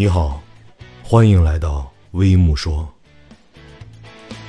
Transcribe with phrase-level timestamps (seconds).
[0.00, 0.42] 你好，
[1.04, 2.88] 欢迎来到微木说。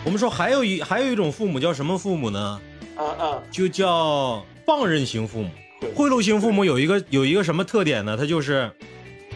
[0.05, 2.61] 我们说还有一还有一种父母叫什么父母呢？
[2.95, 5.49] 啊啊，就叫放任型父母。
[5.93, 8.15] 贿赂型父母有一个有一个什么特点呢？
[8.15, 8.71] 他就是，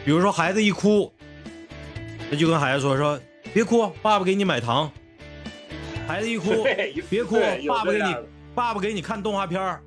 [0.05, 1.11] 比如说孩子一哭，
[2.31, 3.19] 他就跟孩子说说
[3.53, 4.89] 别哭，爸爸给你买糖。
[6.07, 6.63] 孩子一哭，
[7.11, 7.35] 别哭
[7.67, 8.15] 爸爸给你
[8.55, 9.83] 爸爸给你看动画片儿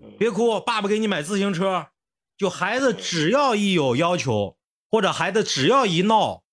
[0.00, 1.88] 嗯别哭，爸爸给你买自行车。
[2.38, 4.54] 就孩子只要一有要求，
[4.94, 6.44] 或者孩子只要一闹，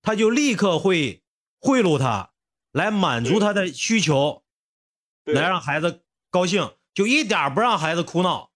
[0.00, 1.22] 他就立刻会
[1.58, 2.32] 贿赂他，
[2.72, 4.42] 来满足他的需求，
[5.24, 8.52] 来让孩子高兴，就一点不让孩子哭闹。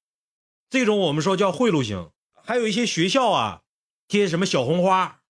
[0.70, 2.10] 这种我们说叫贿赂型。
[2.42, 3.60] 还有一些学校啊，
[4.08, 5.20] 贴什么小红花，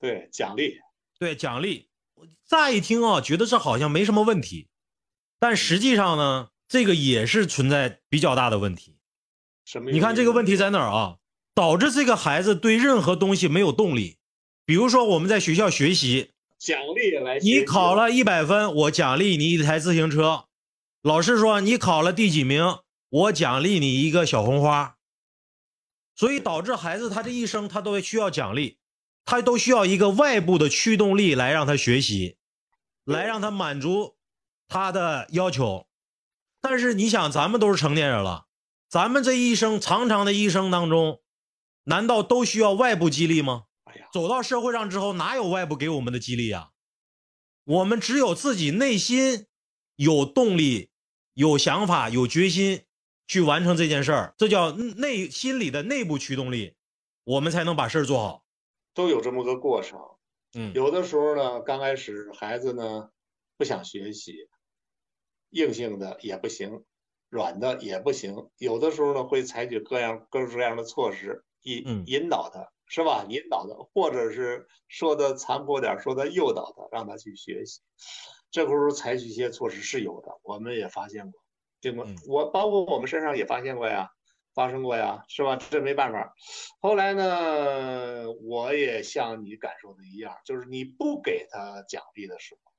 [0.00, 0.78] 对奖励，
[1.18, 1.90] 对奖励，
[2.46, 4.70] 乍一听啊，觉得这好像没什么问题，
[5.38, 8.96] 但实际上呢，这个也是存在比较大的问题。
[9.66, 9.90] 什么？
[9.90, 11.18] 你看这个问题在哪儿啊？
[11.54, 14.18] 导致这个孩子对任何东西没有动力。
[14.64, 20.46] 比如说我们在学校学习，奖励来你考了一百分，我奖励你一台自行车；
[21.02, 22.78] 老师说你考了第几名，
[23.08, 24.96] 我奖励你一个小红花。
[26.14, 28.78] 所以导致孩子他这一生他都需要奖励，
[29.24, 32.36] 他都需要一个外部的驱动力来让他学习，
[33.04, 34.16] 来让他满足
[34.68, 35.86] 他的要求。
[36.60, 38.46] 但是你想，咱们都是成年人了，
[38.88, 41.20] 咱们这一生长长的一生当中，
[41.84, 43.64] 难道都需要外部激励吗？
[43.84, 46.70] 哎呀，走到社会上之后，哪有外部给我们的激励呀？
[47.64, 49.46] 我们只有自己内心
[49.96, 50.90] 有动力、
[51.34, 52.84] 有想法、有决心
[53.26, 56.74] 去完成这件事儿，这叫内心里的内部驱动力，
[57.24, 58.44] 我们才能把事儿做好。
[58.94, 59.98] 都有这么个过程。
[60.54, 63.10] 嗯，有的时候呢，刚开始孩子呢
[63.56, 64.48] 不想学习，
[65.50, 66.84] 硬性的也不行，
[67.30, 68.48] 软的也不行。
[68.58, 73.24] 有的时候呢，会采取各样各式各样的措施引嗯引导他，是吧？
[73.28, 77.80] 引导他，或者是说的残酷点儿，说的诱导他，让他去学习。
[78.50, 81.40] 这个时候采取一些措施是有的，我们也发现过，
[81.80, 82.16] 对吗嗯？
[82.28, 84.10] 我包括我们身上也发现过呀。
[84.54, 85.56] 发生过呀，是吧？
[85.56, 86.34] 这没办法。
[86.78, 92.70] 后来呢，我也像你感受的一样，就是你不给他奖励的时候，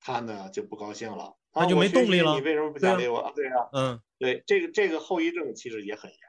[0.00, 3.32] 他呢就不高兴了，他就没动力了你为什么不奖励我？
[3.34, 6.27] 对呀、嗯，对，这个这个后遗症其实也很严重，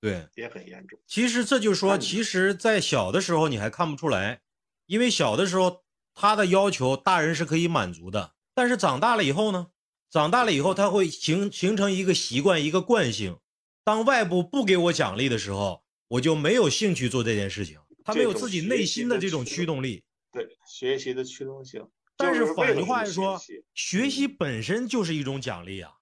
[0.00, 0.26] 对。
[0.34, 0.98] 也很严重。
[1.06, 4.40] 其实这就是说，其实，在小的时候你还看不出来，
[4.86, 5.82] 因为小的时候
[6.14, 9.68] 他的要求大人是可以满足的，但是长大了以后呢，
[10.10, 13.38] 长大了以后他会形形成一个习惯，一个惯性。
[13.84, 20.02] 当外部不给我奖励的时候，我就没有兴趣做这件事情，他没有自己内心的这种驱驱动力。
[20.32, 21.86] 对，学习的驱动性。
[22.16, 23.40] 但是反句了你话是说
[23.74, 25.92] 学习本身就是一种奖励啊，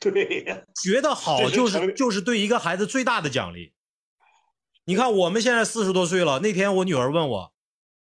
[0.12, 3.74] 对呀，学得好就是就是对一个孩子最大的奖励。
[4.86, 7.52] 你看我们现在四十多岁了，那天我女儿问我，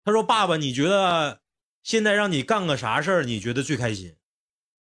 [0.05, 1.41] 她说：“爸爸，你觉得
[1.81, 4.15] 现在让你干个啥事儿，你觉得最开心？”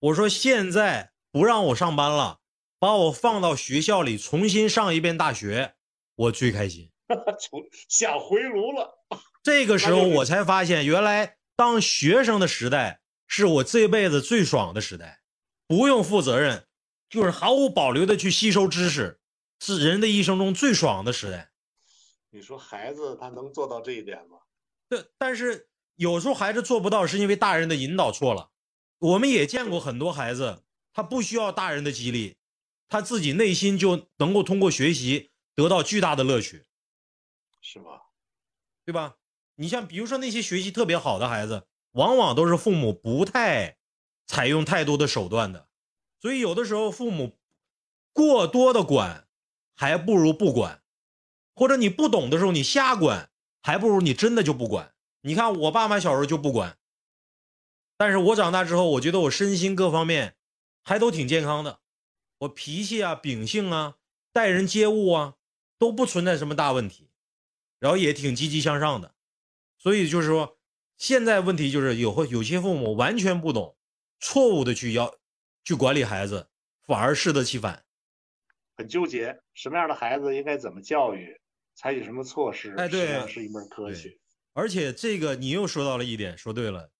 [0.00, 2.40] 我说：“现在不让我上班了，
[2.78, 5.74] 把我放到学校里重新上一遍大学，
[6.16, 6.90] 我最开心。
[7.40, 8.98] ”从想回炉了。
[9.42, 15.20] 这个时候我才发现，原来当学生的时代是我这辈子最爽的时代，
[15.66, 16.66] 不用负责任，
[17.14, 19.20] 就是毫无保留的去吸收知识，
[19.60, 21.52] 是人的一生中最爽的时代。
[22.30, 24.38] 你说孩子他能做到这一点吗？
[24.88, 28.50] 对，但是有时候孩子做不到，是因为大人的引导错了。
[28.98, 32.36] 我们也见过很多孩子，他不需要大人的激励，
[32.88, 36.64] 他自己内心就能够通过学习得到巨大的乐趣。
[37.60, 38.02] 是吧？
[38.84, 39.14] 对吧？
[39.54, 43.76] 你像比如说那些学习特别好的孩子，往往都是父母不太
[44.26, 45.68] 采用太多的手段的，
[46.24, 47.36] 所以有的时候父母
[48.14, 49.28] 过多的管，
[49.76, 50.82] 还不如不管，
[51.54, 53.30] 或者你不懂的时候你瞎管，
[53.60, 54.94] 还不如你真的就不管。
[55.20, 56.78] 你看我爸妈小时候就不管，
[57.98, 60.36] 但是我长大之后，我觉得我身心各方面
[60.82, 61.80] 还都挺健康的，
[62.38, 63.96] 我脾气啊、秉性啊、
[64.32, 65.34] 待人接物啊
[65.78, 67.10] 都不存在什么大问题。
[67.80, 69.14] 然后也挺积极向上的，
[69.76, 70.56] 所以就是说，
[70.96, 73.76] 现在问题就是有会有些父母完全不懂，
[74.18, 75.14] 错误的去要
[75.64, 76.48] 去管理孩子，
[76.86, 77.84] 反而适得其反。
[78.76, 81.40] 很纠结，什么样的孩子应该怎么教育，
[81.74, 84.18] 采取什么措施，哎对是一门科学。
[84.52, 86.90] 而且这个你又说到了一点，说对了，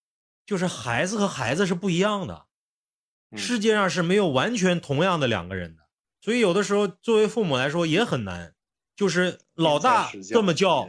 [0.46, 2.46] 就是孩子和孩子是不一样的，
[3.30, 5.82] 嗯世界上是没有完全同样的两个人的，
[6.20, 8.54] 所以有的时候作为父母来说也很难，
[8.96, 10.88] 就是老大这么教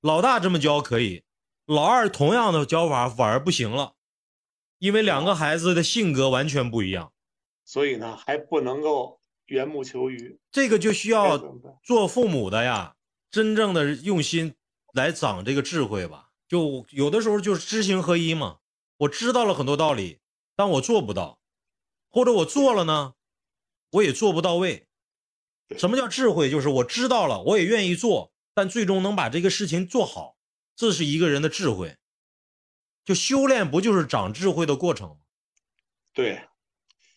[0.00, 1.24] 老大这么教可以，
[1.66, 3.94] 老二同样的教法反而不行了，
[4.82, 7.12] 因为两个孩子的性格完全不一样，
[7.64, 10.40] 所以呢，还不能够缘木求鱼。
[10.50, 11.38] 这个就需要
[11.84, 12.96] 做父母的呀，
[13.30, 14.56] 真正的用心
[14.92, 16.30] 来长这个智慧吧。
[16.48, 18.58] 就有的时候就是知行合一嘛。
[18.96, 20.18] 我知道了很多道理，
[20.56, 21.38] 但我做不到，
[22.10, 23.14] 或者我做了呢，
[23.92, 24.88] 我也做不到位。
[25.78, 26.50] 什么叫智慧？
[26.50, 30.36] 就是我知道了，我也愿意做，但最终能把这个事情做好，
[30.74, 31.96] 这是一个人的智慧。
[33.04, 35.16] 就修炼不就是长智慧的过程吗？
[36.14, 36.42] 对，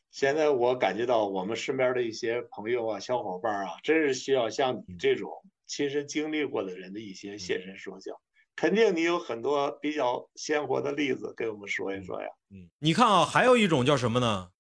[0.10, 5.30] 现在我感觉到我们身边的一些朋友啊、小伙伴啊，真是需要像你这种
[5.68, 8.20] 亲身经历过的人的一些现身说教。
[8.56, 12.30] 肯定你有很多比较鲜活的例子给我们说一说呀。
[12.52, 14.52] 嗯，你看啊，还有一种叫什么呢？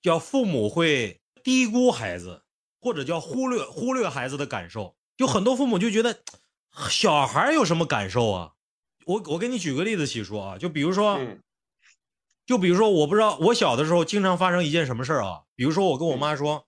[0.00, 2.44] 叫父母会低估孩子，
[2.80, 4.96] 或者叫忽略忽略孩子的感受。
[5.16, 6.22] 就很多父母就觉得
[6.88, 8.52] 小孩有什么感受啊？
[9.10, 11.18] 我我给你举个例子，起说啊，就比如说，
[12.46, 15.42] 就比如说，我不知道我小的时候经常发生一件什么事儿啊？
[15.56, 16.66] 比如说我跟我妈说，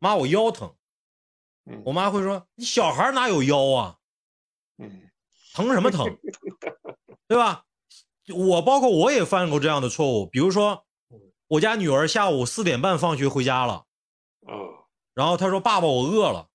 [0.00, 0.74] 妈我腰疼，
[1.84, 3.98] 我妈会说你小孩哪有腰啊？
[4.78, 5.02] 嗯。
[5.54, 6.04] 疼什么疼，
[7.26, 7.64] 对吧？
[8.34, 10.84] 我包括我也犯过这样的错误，比如说，
[11.48, 13.86] 我家女儿下午四点半放学回家了，
[15.14, 16.48] 然后她说：“爸爸，我饿了。”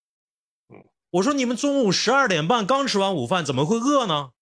[1.09, 4.33] 我说：“你们中午十二点半刚吃完午饭，怎么会饿呢？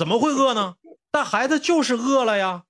[0.00, 0.76] 怎么会饿呢？
[1.10, 2.64] 但孩子就是饿了呀。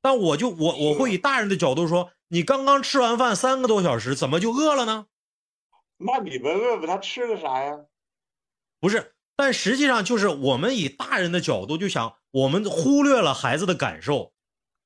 [0.00, 5.08] 但我就我我会以大人的角度说，你刚刚吃完饭三个多小时，怎么就饿了呢？
[5.98, 7.80] 那你们问问他吃的啥呀？
[8.80, 14.32] 不是。”但实际上，就是我们以大人的角度就想，我们忽略了孩子的感受，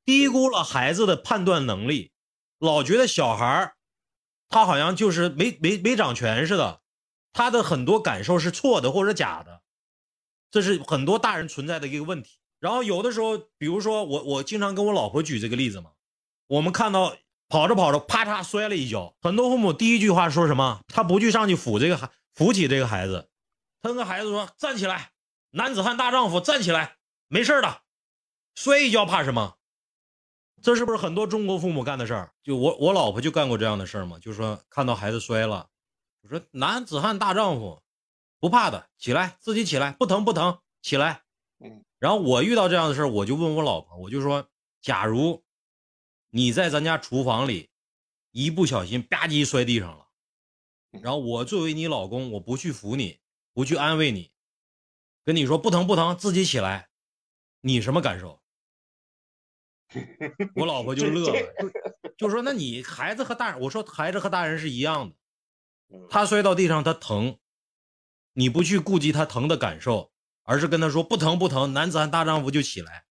[0.04, 2.10] 低估了孩子的判断能力，
[2.58, 3.74] 老觉得小孩
[4.48, 6.80] 他好像就是没没没长全似的，
[7.32, 9.60] 他的很多感受是错的或者假的，
[10.50, 12.38] 这是很多大人存在的一个问题。
[12.60, 15.92] 然后有的时候，比如说我我经常跟我老婆举这个例子嘛，
[16.48, 17.16] 我们看到
[17.48, 20.80] 跑着跑着啪嚓摔了一跤，很多父母第一句话说什么？
[20.88, 23.28] 他不去上去扶这个孩，扶起这个孩子。
[23.80, 25.12] 他跟孩子说：“站起来，
[25.50, 26.96] 男子汉大丈夫，站起来，
[27.28, 27.82] 没事的，
[28.56, 29.54] 摔一跤怕什么？
[30.60, 32.32] 这是不是很多中国父母干的事儿？
[32.42, 35.68] 就我我老婆就干过这样的事儿嘛，就说看到孩子摔了，
[36.22, 37.80] 我说男子汉大丈夫，
[38.40, 41.22] 不怕的，起来，自己起来，不疼不疼，起来。
[41.60, 44.48] 嗯，然后我遇到这样的事儿，我就问我老婆，我就说，
[44.80, 45.44] 假如
[46.30, 47.70] 你在咱家厨房里，
[48.32, 50.06] 一不小心吧唧摔地上了，
[51.02, 53.18] 然后我作为你老公，我不去扶你。”
[53.54, 54.30] 不去安慰你，
[55.24, 56.90] 跟你说不疼不疼，自己起来，
[57.60, 58.40] 你什么感受？
[60.54, 61.54] 我老婆就乐了，
[62.16, 67.36] 就说：“那你孩子和大人，我说孩子和大人是一样的，他摔到地上他疼，
[68.38, 70.12] 你不去顾及他疼的感受，
[70.44, 73.06] 而是跟他说不疼不疼，男子汉大丈夫就起来，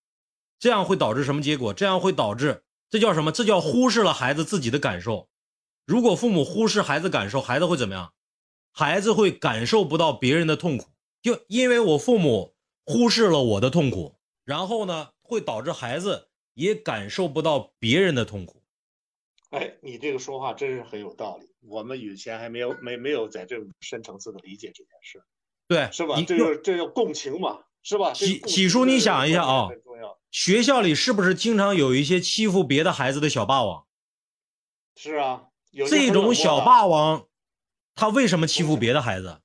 [0.58, 1.74] 这样会导致什么结果？
[1.74, 3.30] 这样会导致这叫什么？
[3.30, 5.28] 这叫忽视了孩子自己的感受。
[5.86, 8.14] 如果父母忽视孩子感受，孩子会怎么样？”
[8.72, 10.88] 孩子会感受不到别人的痛苦，
[11.22, 14.16] 就因为我父母忽视了我的痛苦，
[14.46, 18.57] 然后呢，会导致孩子也感受不到别人的痛苦。
[19.52, 21.48] 哎，你这个说话真是很有道理。
[21.62, 25.24] 我们以前还没有没没有在这种深层次的理解这件事，
[25.68, 26.22] 对，是吧？
[26.28, 28.14] 这个这叫共情嘛，是吧？
[28.14, 29.70] 喜喜叔，你想一下啊，
[30.32, 33.86] 学校里是不是经常有一些欺负别的孩子的小霸王？
[34.96, 35.48] 是啊，
[35.90, 37.28] 这种小霸王。
[37.96, 39.42] 他为什么欺负别的孩子？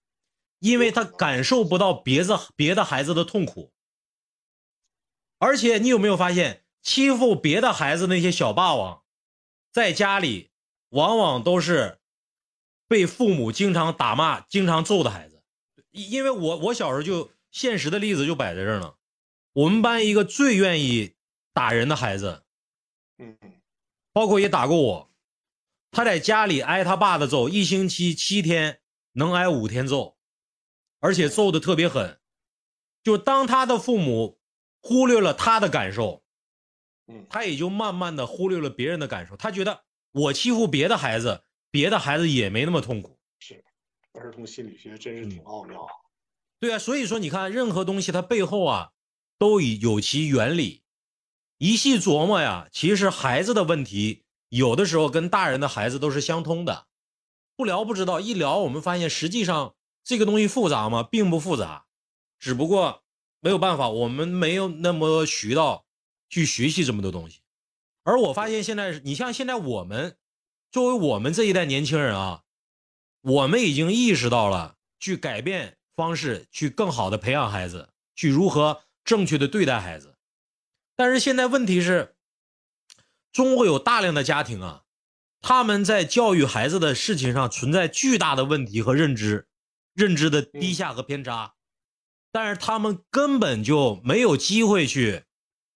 [0.59, 3.73] 因为他感受不到别的别的孩子的痛苦。
[5.38, 9.01] 而且你有没有发现，欺负别的孩子那些小霸王，
[9.73, 10.50] 在家里
[10.91, 11.99] 往往都是
[12.87, 15.43] 被父母经常打骂、经常揍的孩子。
[15.91, 18.95] 因为我我小时候就现实的例子就摆在这儿呢。
[19.55, 21.14] 我们班一个最愿意
[21.52, 22.45] 打人的孩子，
[23.19, 23.37] 嗯，
[24.12, 25.12] 包括也打过我。
[25.91, 28.81] 他在家里挨他爸的揍，一星期七天
[29.12, 30.17] 能挨五天揍，
[31.00, 32.19] 而且揍的特别狠。
[33.02, 34.38] 就当他的父母
[34.81, 36.22] 忽略了他的感受，
[37.12, 39.37] 嗯，他也就慢慢的忽略了别人的感受。
[39.37, 43.19] 他觉得我欺负别的孩子，别的孩子也没那么痛苦。
[43.38, 43.62] 是，
[44.12, 45.87] 儿童心理学真是挺奥妙。
[46.59, 48.92] 对啊，所以说你看，任何东西它背后啊，
[49.38, 50.83] 都有其原理。
[51.59, 54.25] 一细琢磨呀，其实孩子的问题。
[54.49, 56.87] 有的时候跟大人的孩子都是相通的，
[57.57, 61.02] 不聊不知道，一聊我们发现实际上这个东西复杂吗？
[61.02, 61.87] 并不复杂，
[62.38, 63.02] 只不过
[63.40, 65.87] 没有办法，我们没有那么渠道
[66.32, 67.42] 去学习这么多东西。
[68.02, 70.16] 而我发现现在，你像现在我们
[70.72, 72.42] 作为我们这一代年轻人啊，
[73.20, 80.16] 我们已经意识到了去改变方式，去更好的培养孩子，去如何正确的对待孩子。
[80.96, 82.16] 但是现在问题是。
[83.32, 84.82] 中国有大量的家庭啊，
[85.40, 89.48] 他们在教育孩子的事情上存在巨大的问题和认知，
[89.94, 91.54] 认知的低下和偏差，
[92.30, 95.24] 但是他们根本就没有机会去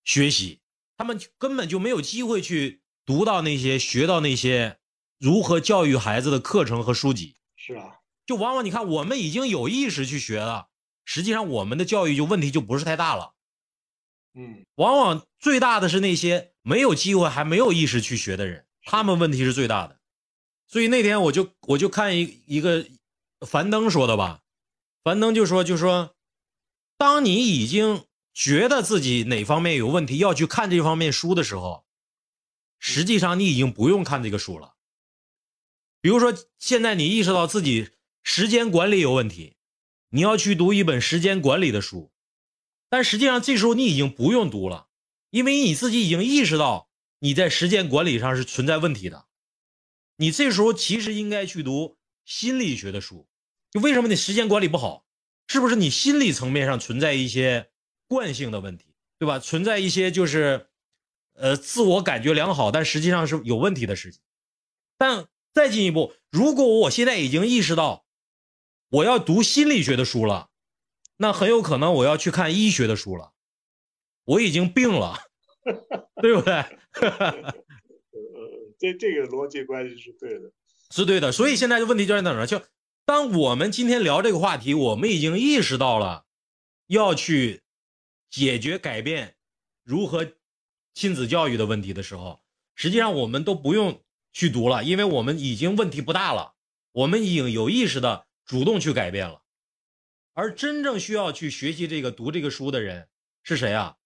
[0.07, 0.61] 学习，
[0.97, 4.79] 他们根本就没有机会去读到那些、学到那些
[5.19, 7.37] 如何教育孩子的课程和书籍。
[7.57, 10.69] 是啊，就往往你看，我们已经有意识去学了，
[11.05, 13.35] 实际上我们的教育就问题就不是太大了。
[14.35, 19.99] 嗯，往往最大的是那些没有机会还没有意识去学的人，他们问题是最大的。
[20.69, 22.87] 所以那天我就我就看一一个
[23.41, 24.43] 樊登说的吧，
[25.03, 26.15] 樊登就说就说，
[26.97, 28.06] 当你已经
[28.37, 31.87] 觉得自己哪方面有问题要去看这方面书的时候，
[32.79, 34.75] 实际上你已经不用看这个书了。
[36.03, 39.57] 比如说现在你意识到自己时间管理有问题，
[40.11, 42.13] 你要去读一本时间管理的书。
[42.91, 44.89] 但实际上，这时候你已经不用读了，
[45.31, 46.91] 因为你自己已经意识到
[47.21, 49.29] 你在时间管理上是存在问题的。
[50.19, 53.27] 你这时候其实应该去读心理学的书。
[53.71, 55.07] 就为什么你时间管理不好？
[55.49, 57.71] 是不是你心理层面上存在一些
[58.07, 58.87] 惯性的问题，
[59.19, 59.39] 对吧？
[59.39, 60.69] 存在一些就是，
[61.35, 64.21] 呃，自我感觉良好，但实际上是有问题的事情。
[64.99, 68.05] 但再进一步，如果我现在已经意识到
[68.91, 70.51] 我要读心理学的书了。
[71.19, 73.33] 那很有可能我要去看医学的书了，
[74.25, 75.17] 我已经病了，
[76.21, 76.53] 对不对？
[77.01, 77.55] 呃，
[78.79, 80.53] 这这个逻辑关系是对的，
[80.91, 81.33] 是对的。
[81.33, 82.47] 所以现在的问题就在哪儿？
[82.47, 82.61] 就
[83.07, 86.27] 当我们今天聊这个话题，我们已经意识到了
[86.89, 87.63] 要去
[88.31, 89.37] 解决、改变
[89.83, 90.27] 如何
[90.95, 92.41] 亲子教育的问题的时候，
[92.75, 94.03] 实际上我们都不用
[94.33, 96.55] 去读了，因为我们已经问题不大了，
[96.93, 99.43] 我们已经有意识的主动去改变了。
[100.35, 103.09] 而真正需要去学习这个、读这个书的人
[103.43, 103.97] 是谁啊？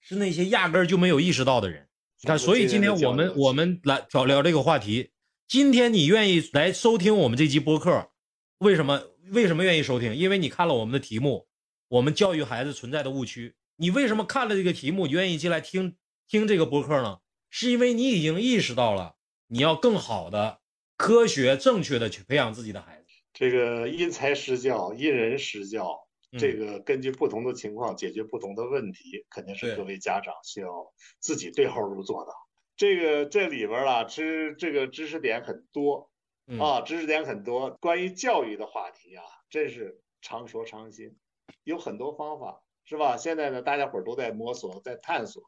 [0.00, 1.88] 是那些压根儿就没有意识到的人。
[2.22, 5.10] 你看，所以今天我们我们来聊聊这个话题。
[5.48, 8.10] 今天你愿意来收听我们这期播客，
[8.58, 9.02] 为什么？
[9.30, 10.16] 为什么愿意收听？
[10.16, 11.46] 因为你看了我们的题目，
[11.88, 13.54] 我们教育孩子存在的误区。
[13.80, 15.96] 你为什么看了这个题目，愿意进来听
[16.28, 17.20] 听这个播客呢？
[17.48, 20.60] 是因为你已经意识到了，你要更好的、
[20.98, 23.06] 科学、正确的去培养自己的孩子。
[23.32, 25.98] 这个因材施教，因人施教，
[26.38, 32.32] 这个根据不同的情况解决不同的问题，肯定是各位家长需要自己对号入座的。
[32.76, 36.10] 这个这里边啊，知这个知识点很多
[36.58, 37.70] 啊，知识点很多。
[37.80, 41.16] 关于教育的话题啊，真是常说常新，
[41.64, 42.60] 有很多方法，
[42.90, 43.16] 是吧？
[43.16, 45.44] 现在呢，大家伙儿都在摸索，在探索。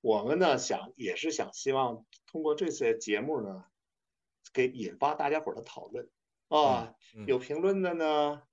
[0.00, 3.64] 我们呢，想也是想希望通过这些节目呢，
[4.52, 6.08] 给引发大家伙儿的讨论。
[6.46, 6.94] 啊，
[7.26, 8.44] 有评论的呢，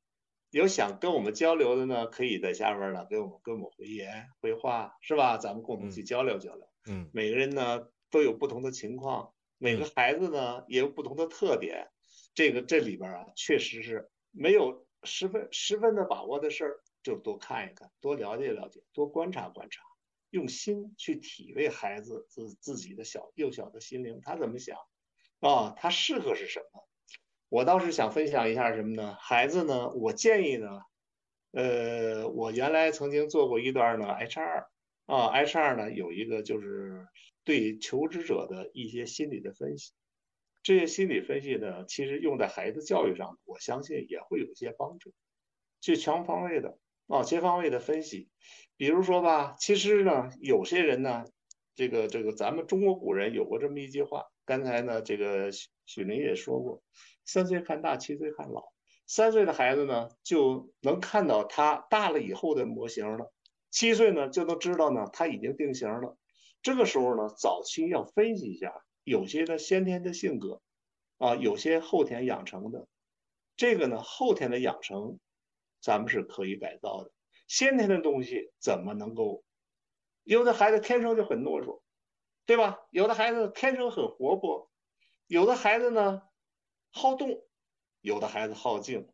[0.49, 5.37] 有想跟我们交流的呢，可以在下边呢给我们跟我们回言回话，是吧？
[5.37, 6.67] 咱们共同去交流交流。
[6.89, 11.91] 嗯，每个人呢都有不同的情况，每个孩子呢也有不同的特点。
[12.33, 19.81] 这个这里边啊，确实是没有十分十分的把握的事儿，就多看一看，多了解了解，多观察观察，
[20.29, 24.77] 用心去体味孩子自自己的小幼小的心灵，他怎么想
[25.39, 25.73] 啊？
[25.77, 26.87] 他适合是什么？
[27.49, 29.15] 我倒是想分享一下什么呢？
[29.19, 29.89] 孩子呢？
[29.89, 30.81] 我建议呢，
[31.51, 34.67] 呃，我原来曾经做过一段呢，HR
[35.07, 37.07] 啊，HR 呢有一个就是
[37.43, 39.91] 对求职者的一些心理的分析，
[40.63, 45.13] 这些心理分析呢，其实用在孩子教育上，我相信也会有一些帮助，
[45.81, 46.77] 去全方位的
[47.11, 48.29] 啊，全方位的分析。
[48.77, 51.25] 比如说吧，其实呢，有些人呢，
[51.75, 56.81] 这个这个咱们中国古人有过这么一句话，刚才呢，这个许许林也说过。
[57.25, 58.71] 三岁看大，七岁看老。
[59.07, 63.25] 三岁的孩子呢，就能看到他大了以后的模型了；
[63.69, 66.17] 七岁呢，就能知道呢，他已经定型了。
[66.61, 70.61] 这个时候呢，早期要分析一下，有些的先天的性格，
[71.17, 72.87] 啊，有些后天养成的。
[73.57, 75.19] 这个呢，后天的养成，
[75.81, 77.11] 咱们是可以改造的。
[77.47, 79.43] 先天的东西怎么能够？
[80.23, 81.83] 有的孩子天生就很懦弱，
[82.45, 82.79] 对吧？
[82.91, 84.69] 有的孩子天生很活泼，
[85.25, 86.21] 有的孩子呢？
[86.91, 87.43] 好动，
[88.01, 89.09] 有的孩子好静，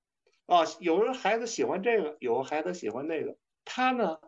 [0.45, 3.37] 啊，有的孩子喜欢这个，有的孩子喜欢那个。
[3.63, 4.19] 他呢，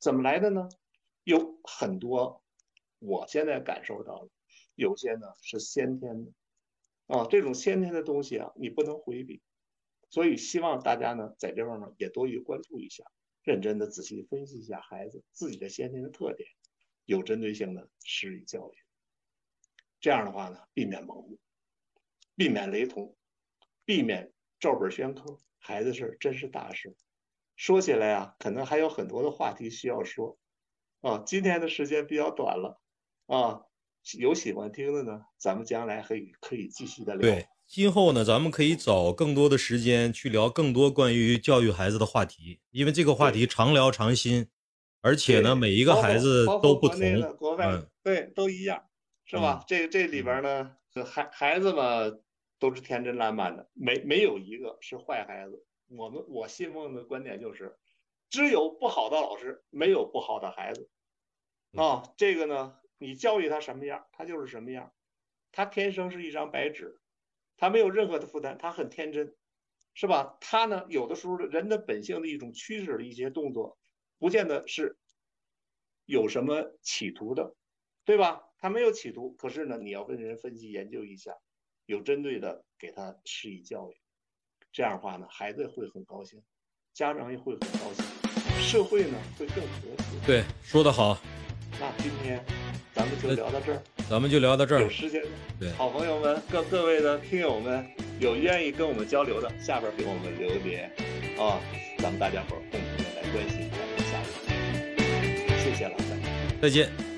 [0.00, 0.68] 怎么来的呢？
[1.24, 2.44] 有很多，
[3.00, 4.30] 我现在感受到的，
[4.74, 6.32] 有些呢是先天的，
[7.08, 9.42] 啊，这种先天的东西啊，你不能回避。
[10.10, 13.04] 所以希望大家呢，在这块呢也多于关注一下，
[13.42, 16.48] 认真的仔细分析一下孩子自己的先天的特点，
[17.04, 18.74] 有针对性的施以教育。
[20.00, 21.38] 这样的话呢，避免盲目。
[22.36, 23.16] 避免雷同，
[23.84, 26.96] 避免照本宣科，孩子事真是大事。
[27.54, 30.38] 说起来啊，可能还有很多的话题需要说
[31.02, 31.22] 啊。
[31.26, 32.80] 今天的时间比较短了
[33.26, 33.60] 啊，
[34.18, 37.46] 有喜欢听的呢，咱们将来可以可以继续的聊。
[37.70, 44.48] 对，今后呢，咱们可以找更多的时间去聊更多关于教育孩子的话题，因为这个话题常聊常新，
[45.00, 48.84] 而且呢，每一个孩子都不同，国外嗯，对，都一样，
[49.24, 49.64] 是吧？
[49.68, 50.72] 这这里边呢，
[51.06, 52.10] 孩孩子嘛
[52.58, 55.64] 都是天真烂漫的，没没有一个是坏孩子。
[55.86, 57.76] 我们我信奉的观点就是，
[58.28, 60.88] 只有不好的老师，没有不好的孩子。
[61.76, 64.92] 啊，这个呢，你教育他什么样，他就是什么样，
[65.52, 66.99] 他天生是一张白纸。
[67.60, 69.36] 他没有任何的负担，他很天真，
[69.92, 70.38] 是吧？
[70.40, 73.78] 他呢，有的时候人的本性的一种驱使的一些动作，
[74.18, 74.96] 不见得是
[76.06, 77.54] 有什么企图的，
[78.06, 78.44] 对吧？
[78.58, 81.36] 他没有企图，可是呢，你要跟人分析研究一下，
[81.84, 83.96] 有针对的给他施以教育，
[84.72, 86.42] 这样的话呢，孩子会很高兴，
[86.94, 88.02] 家长也会很高兴，
[88.58, 90.26] 社会呢会更和谐。
[90.26, 91.20] 对，说得好。
[91.78, 92.42] 那今天
[92.94, 93.82] 咱们就聊到这儿。
[94.10, 94.80] 咱们就聊到这儿。
[94.80, 95.22] 有时间，
[95.60, 97.86] 对，好朋友们，各各位的听友们，
[98.18, 100.90] 有愿意跟我们交流的，下边给我们留言。
[101.38, 101.60] 啊，
[101.98, 103.70] 咱们大家伙共同的来关心一
[104.02, 106.18] 下下谢谢老三，
[106.60, 107.09] 再见。